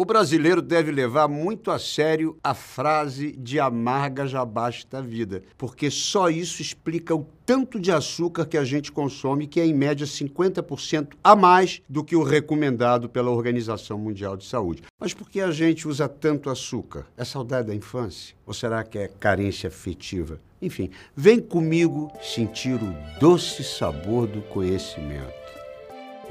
O 0.00 0.04
brasileiro 0.06 0.62
deve 0.62 0.90
levar 0.90 1.28
muito 1.28 1.70
a 1.70 1.78
sério 1.78 2.34
a 2.42 2.54
frase 2.54 3.32
de 3.32 3.60
amarga 3.60 4.26
já 4.26 4.42
basta 4.46 4.96
a 4.96 5.02
vida, 5.02 5.42
porque 5.58 5.90
só 5.90 6.30
isso 6.30 6.62
explica 6.62 7.14
o 7.14 7.26
tanto 7.44 7.78
de 7.78 7.92
açúcar 7.92 8.46
que 8.46 8.56
a 8.56 8.64
gente 8.64 8.90
consome, 8.90 9.46
que 9.46 9.60
é 9.60 9.66
em 9.66 9.74
média 9.74 10.06
50% 10.06 11.08
a 11.22 11.36
mais 11.36 11.82
do 11.86 12.02
que 12.02 12.16
o 12.16 12.22
recomendado 12.22 13.10
pela 13.10 13.30
Organização 13.30 13.98
Mundial 13.98 14.38
de 14.38 14.46
Saúde. 14.46 14.84
Mas 14.98 15.12
por 15.12 15.28
que 15.28 15.38
a 15.38 15.50
gente 15.50 15.86
usa 15.86 16.08
tanto 16.08 16.48
açúcar? 16.48 17.04
É 17.14 17.22
saudade 17.22 17.68
da 17.68 17.74
infância? 17.74 18.34
Ou 18.46 18.54
será 18.54 18.82
que 18.82 18.96
é 18.96 19.06
carência 19.06 19.68
afetiva? 19.68 20.40
Enfim, 20.62 20.88
vem 21.14 21.40
comigo 21.40 22.10
sentir 22.22 22.82
o 22.82 22.96
doce 23.20 23.62
sabor 23.62 24.26
do 24.26 24.40
conhecimento. 24.40 25.34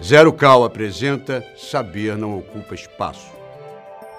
Zero 0.03 0.33
Cal 0.33 0.63
apresenta 0.63 1.45
Saber 1.55 2.17
Não 2.17 2.39
Ocupa 2.39 2.73
Espaço. 2.73 3.37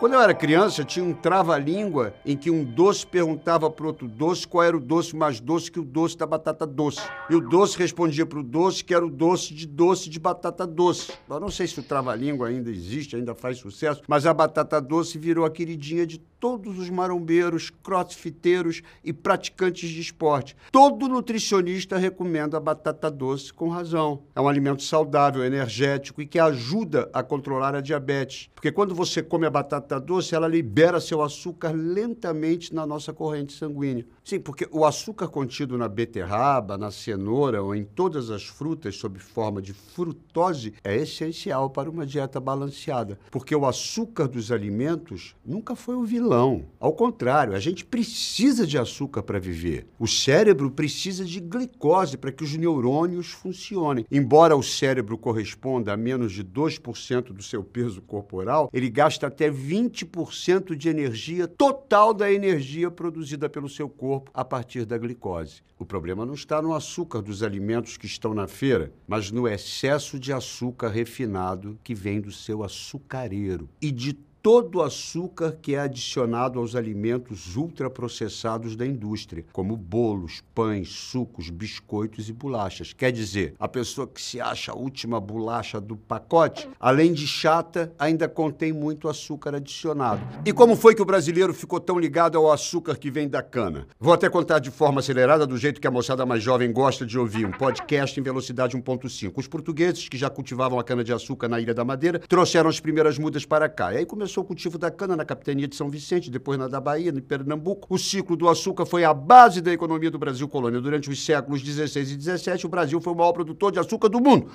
Quando 0.00 0.14
eu 0.14 0.22
era 0.22 0.32
criança, 0.32 0.82
tinha 0.82 1.04
um 1.04 1.12
trava-língua 1.12 2.14
em 2.24 2.34
que 2.34 2.50
um 2.50 2.64
doce 2.64 3.06
perguntava 3.06 3.68
para 3.68 3.86
outro 3.86 4.08
doce 4.08 4.48
qual 4.48 4.64
era 4.64 4.74
o 4.74 4.80
doce 4.80 5.14
mais 5.14 5.40
doce 5.40 5.70
que 5.70 5.78
o 5.78 5.84
doce 5.84 6.16
da 6.16 6.24
batata 6.24 6.66
doce. 6.66 7.02
E 7.28 7.34
o 7.34 7.40
doce 7.46 7.76
respondia 7.76 8.24
para 8.24 8.38
o 8.38 8.42
doce 8.42 8.82
que 8.82 8.94
era 8.94 9.04
o 9.04 9.10
doce 9.10 9.52
de 9.52 9.66
doce 9.66 10.08
de 10.08 10.18
batata 10.18 10.66
doce. 10.66 11.12
Eu 11.28 11.38
não 11.38 11.50
sei 11.50 11.66
se 11.66 11.80
o 11.80 11.82
trava-língua 11.82 12.48
ainda 12.48 12.70
existe, 12.70 13.14
ainda 13.14 13.34
faz 13.34 13.58
sucesso, 13.58 14.00
mas 14.08 14.24
a 14.24 14.32
batata 14.32 14.80
doce 14.80 15.18
virou 15.18 15.44
a 15.44 15.50
queridinha 15.50 16.06
de 16.06 16.18
todos 16.40 16.78
os 16.78 16.88
marombeiros, 16.88 17.70
crossfiteiros 17.82 18.82
e 19.04 19.12
praticantes 19.12 19.90
de 19.90 20.00
esporte. 20.00 20.56
Todo 20.72 21.06
nutricionista 21.06 21.98
recomenda 21.98 22.56
a 22.56 22.60
batata 22.60 23.10
doce 23.10 23.52
com 23.52 23.68
razão. 23.68 24.22
É 24.34 24.40
um 24.40 24.48
alimento 24.48 24.82
saudável, 24.82 25.44
energético 25.44 26.22
e 26.22 26.26
que 26.26 26.38
ajuda 26.38 27.10
a 27.12 27.22
controlar 27.22 27.74
a 27.74 27.82
diabetes. 27.82 28.48
Porque 28.54 28.72
quando 28.72 28.94
você 28.94 29.22
come 29.22 29.46
a 29.46 29.50
batata 29.50 30.00
doce, 30.00 30.34
ela 30.34 30.48
libera 30.48 30.98
seu 30.98 31.22
açúcar 31.22 31.72
lentamente 31.72 32.74
na 32.74 32.86
nossa 32.86 33.12
corrente 33.12 33.52
sanguínea. 33.52 34.06
Sim, 34.24 34.40
porque 34.40 34.66
o 34.70 34.86
açúcar 34.86 35.28
contido 35.28 35.76
na 35.76 35.88
beterraba, 35.88 36.78
na 36.78 36.90
cenoura 36.90 37.62
ou 37.62 37.74
em 37.74 37.84
todas 37.84 38.30
as 38.30 38.44
frutas 38.44 38.96
sob 38.96 39.18
forma 39.18 39.60
de 39.60 39.74
frutose 39.74 40.72
é 40.82 40.96
essencial 40.96 41.68
para 41.68 41.90
uma 41.90 42.06
dieta 42.06 42.40
balanceada. 42.40 43.18
Porque 43.30 43.54
o 43.54 43.66
açúcar 43.66 44.26
dos 44.26 44.50
alimentos 44.50 45.34
nunca 45.44 45.76
foi 45.76 45.96
o 45.96 46.04
vilão 46.04 46.29
vilão. 46.30 46.64
Ao 46.78 46.92
contrário, 46.92 47.54
a 47.54 47.60
gente 47.60 47.84
precisa 47.84 48.64
de 48.64 48.78
açúcar 48.78 49.22
para 49.22 49.40
viver. 49.40 49.88
O 49.98 50.06
cérebro 50.06 50.70
precisa 50.70 51.24
de 51.24 51.40
glicose 51.40 52.16
para 52.16 52.30
que 52.30 52.44
os 52.44 52.56
neurônios 52.56 53.32
funcionem. 53.32 54.06
Embora 54.10 54.56
o 54.56 54.62
cérebro 54.62 55.18
corresponda 55.18 55.92
a 55.92 55.96
menos 55.96 56.32
de 56.32 56.44
2% 56.44 57.32
do 57.32 57.42
seu 57.42 57.64
peso 57.64 58.00
corporal, 58.00 58.70
ele 58.72 58.88
gasta 58.88 59.26
até 59.26 59.50
20% 59.50 60.76
de 60.76 60.88
energia 60.88 61.48
total 61.48 62.14
da 62.14 62.32
energia 62.32 62.90
produzida 62.90 63.48
pelo 63.48 63.68
seu 63.68 63.88
corpo 63.88 64.30
a 64.32 64.44
partir 64.44 64.84
da 64.84 64.96
glicose. 64.96 65.62
O 65.78 65.84
problema 65.84 66.24
não 66.24 66.34
está 66.34 66.62
no 66.62 66.74
açúcar 66.74 67.22
dos 67.22 67.42
alimentos 67.42 67.96
que 67.96 68.06
estão 68.06 68.34
na 68.34 68.46
feira, 68.46 68.92
mas 69.08 69.32
no 69.32 69.48
excesso 69.48 70.18
de 70.18 70.32
açúcar 70.32 70.90
refinado 70.90 71.78
que 71.82 71.94
vem 71.94 72.20
do 72.20 72.30
seu 72.30 72.62
açucareiro 72.62 73.68
e 73.80 73.90
de 73.90 74.12
todo 74.42 74.76
o 74.76 74.82
açúcar 74.82 75.58
que 75.60 75.74
é 75.74 75.80
adicionado 75.80 76.58
aos 76.58 76.74
alimentos 76.74 77.56
ultraprocessados 77.56 78.74
da 78.74 78.86
indústria, 78.86 79.44
como 79.52 79.76
bolos, 79.76 80.42
pães, 80.54 80.88
sucos, 80.88 81.50
biscoitos 81.50 82.28
e 82.28 82.32
bolachas. 82.32 82.92
Quer 82.92 83.12
dizer, 83.12 83.54
a 83.58 83.68
pessoa 83.68 84.06
que 84.06 84.20
se 84.20 84.40
acha 84.40 84.72
a 84.72 84.74
última 84.74 85.20
bolacha 85.20 85.80
do 85.80 85.96
pacote, 85.96 86.68
além 86.78 87.12
de 87.12 87.26
chata, 87.26 87.92
ainda 87.98 88.28
contém 88.28 88.72
muito 88.72 89.08
açúcar 89.08 89.54
adicionado. 89.54 90.22
E 90.44 90.52
como 90.52 90.74
foi 90.74 90.94
que 90.94 91.02
o 91.02 91.06
brasileiro 91.06 91.52
ficou 91.52 91.78
tão 91.78 91.98
ligado 91.98 92.38
ao 92.38 92.50
açúcar 92.50 92.96
que 92.96 93.10
vem 93.10 93.28
da 93.28 93.42
cana? 93.42 93.86
Vou 93.98 94.14
até 94.14 94.28
contar 94.30 94.58
de 94.58 94.70
forma 94.70 95.00
acelerada, 95.00 95.46
do 95.46 95.58
jeito 95.58 95.80
que 95.80 95.86
a 95.86 95.90
moçada 95.90 96.24
mais 96.24 96.42
jovem 96.42 96.72
gosta 96.72 97.04
de 97.04 97.18
ouvir, 97.18 97.44
um 97.44 97.52
podcast 97.52 98.18
em 98.18 98.22
velocidade 98.22 98.76
1.5. 98.76 99.32
Os 99.36 99.46
portugueses, 99.46 100.08
que 100.08 100.16
já 100.16 100.30
cultivavam 100.30 100.78
a 100.78 100.84
cana-de-açúcar 100.84 101.48
na 101.48 101.60
Ilha 101.60 101.74
da 101.74 101.84
Madeira, 101.84 102.18
trouxeram 102.20 102.70
as 102.70 102.80
primeiras 102.80 103.18
mudas 103.18 103.44
para 103.44 103.68
cá. 103.68 103.92
E 103.92 103.98
aí 103.98 104.06
começou 104.06 104.29
começou 104.30 104.44
o 104.44 104.46
cultivo 104.46 104.78
da 104.78 104.90
cana 104.90 105.16
na 105.16 105.24
capitania 105.24 105.66
de 105.66 105.74
São 105.74 105.90
Vicente, 105.90 106.30
depois 106.30 106.56
na 106.56 106.68
da 106.68 106.80
Bahia, 106.80 107.10
no 107.10 107.20
Pernambuco. 107.20 107.92
O 107.92 107.98
ciclo 107.98 108.36
do 108.36 108.48
açúcar 108.48 108.86
foi 108.86 109.04
a 109.04 109.12
base 109.12 109.60
da 109.60 109.72
economia 109.72 110.10
do 110.10 110.18
Brasil 110.18 110.48
colônia. 110.48 110.80
Durante 110.80 111.10
os 111.10 111.24
séculos 111.24 111.62
16 111.62 112.12
e 112.12 112.16
17, 112.16 112.64
o 112.66 112.68
Brasil 112.68 113.00
foi 113.00 113.12
o 113.12 113.16
maior 113.16 113.32
produtor 113.32 113.72
de 113.72 113.80
açúcar 113.80 114.08
do 114.08 114.20
mundo. 114.20 114.48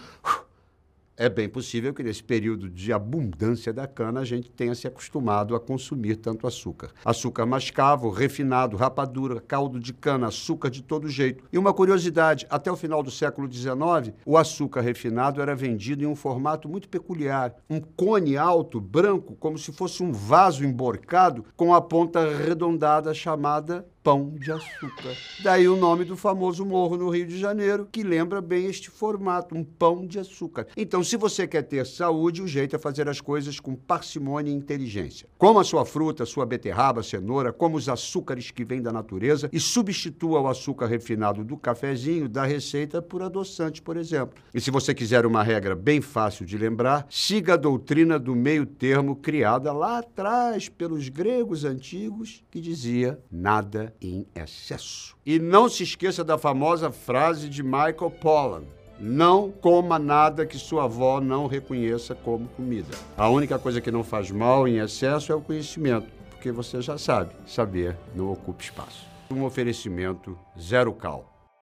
É 1.17 1.29
bem 1.29 1.47
possível 1.47 1.93
que 1.93 2.03
nesse 2.03 2.21
período 2.21 2.69
de 2.69 2.91
abundância 2.91 3.71
da 3.71 3.87
cana 3.87 4.19
a 4.19 4.25
gente 4.25 4.51
tenha 4.51 4.75
se 4.75 4.85
acostumado 4.85 5.55
a 5.55 5.59
consumir 5.61 6.17
tanto 6.17 6.45
açúcar. 6.45 6.91
Açúcar 7.05 7.45
mascavo, 7.45 8.09
refinado, 8.09 8.75
rapadura, 8.75 9.39
caldo 9.39 9.79
de 9.79 9.93
cana, 9.93 10.27
açúcar 10.27 10.69
de 10.69 10.83
todo 10.83 11.07
jeito. 11.07 11.45
E 11.53 11.57
uma 11.57 11.73
curiosidade, 11.73 12.45
até 12.49 12.69
o 12.69 12.75
final 12.75 13.01
do 13.01 13.09
século 13.09 13.49
XIX, 13.49 14.13
o 14.25 14.37
açúcar 14.37 14.81
refinado 14.81 15.41
era 15.41 15.55
vendido 15.55 16.03
em 16.03 16.07
um 16.07 16.17
formato 16.17 16.67
muito 16.67 16.89
peculiar, 16.89 17.55
um 17.69 17.79
cone 17.79 18.35
alto, 18.35 18.81
branco, 18.81 19.37
como 19.39 19.57
se 19.57 19.71
fosse 19.71 20.03
um 20.03 20.11
vaso 20.11 20.65
emborcado 20.65 21.45
com 21.55 21.73
a 21.73 21.79
ponta 21.79 22.19
arredondada 22.19 23.13
chamada 23.13 23.85
pão 24.05 24.35
de 24.37 24.51
açúcar. 24.51 25.17
Daí 25.41 25.67
o 25.67 25.75
nome 25.75 26.05
do 26.05 26.15
famoso 26.15 26.63
morro 26.63 26.95
no 26.95 27.09
Rio 27.09 27.25
de 27.25 27.39
Janeiro, 27.39 27.87
que 27.91 28.03
lembra 28.03 28.39
bem 28.39 28.67
este 28.67 28.91
formato, 28.91 29.55
um 29.55 29.63
pão 29.63 30.05
de 30.05 30.19
açúcar. 30.19 30.67
Então, 30.77 31.03
se 31.03 31.17
você 31.17 31.47
quer 31.47 31.63
ter 31.63 31.87
saúde, 31.87 32.43
o 32.43 32.47
jeito 32.47 32.75
é 32.75 32.79
fazer 32.79 33.09
as 33.09 33.19
coisas 33.19 33.59
com 33.59 33.73
parcimônia 33.73 34.51
e 34.51 34.53
inteligência. 34.53 35.27
Coma 35.39 35.63
sua 35.63 35.83
fruta, 35.85 36.23
sua 36.23 36.45
beterraba, 36.45 37.01
cenoura, 37.01 37.51
como 37.51 37.77
os 37.77 37.89
açúcares 37.89 38.51
que 38.51 38.63
vêm 38.63 38.79
da 38.79 38.93
natureza 38.93 39.49
e 39.51 39.59
substitua 39.59 40.39
o 40.39 40.47
açúcar 40.47 40.85
refinado 40.85 41.43
do 41.43 41.57
cafezinho 41.57 42.29
da 42.29 42.45
receita 42.45 43.01
por 43.01 43.23
adoçante, 43.23 43.81
por 43.81 43.97
exemplo. 43.97 44.35
E 44.53 44.61
se 44.61 44.69
você 44.69 44.93
quiser 44.93 45.25
uma 45.25 45.41
regra 45.41 45.75
bem 45.75 45.99
fácil 45.99 46.45
de 46.45 46.59
lembrar, 46.59 47.07
siga 47.09 47.55
a 47.55 47.57
doutrina 47.57 48.19
do 48.19 48.35
meio 48.35 48.67
termo 48.67 49.15
criada 49.15 49.73
lá 49.73 49.97
atrás 49.97 50.69
pelos 50.69 51.09
gregos 51.09 51.65
antigos, 51.65 52.43
que 52.51 52.61
dizia 52.61 53.19
nada 53.31 53.94
em 54.01 54.25
excesso. 54.35 55.15
E 55.25 55.39
não 55.39 55.69
se 55.69 55.83
esqueça 55.83 56.23
da 56.23 56.37
famosa 56.37 56.91
frase 56.91 57.49
de 57.49 57.63
Michael 57.63 58.11
Pollan. 58.21 58.63
Não 58.99 59.51
coma 59.51 59.99
nada 59.99 60.45
que 60.45 60.57
sua 60.57 60.85
avó 60.85 61.19
não 61.19 61.47
reconheça 61.47 62.15
como 62.15 62.47
comida. 62.49 62.95
A 63.17 63.27
única 63.27 63.59
coisa 63.59 63.81
que 63.81 63.91
não 63.91 64.03
faz 64.03 64.31
mal 64.31 64.67
em 64.67 64.77
excesso 64.77 65.31
é 65.31 65.35
o 65.35 65.41
conhecimento, 65.41 66.07
porque 66.29 66.51
você 66.51 66.81
já 66.81 66.97
sabe, 66.97 67.35
saber 67.45 67.97
não 68.15 68.31
ocupa 68.31 68.63
espaço. 68.63 69.05
Um 69.29 69.43
oferecimento 69.43 70.37
zero 70.59 70.93
cal. 70.93 71.34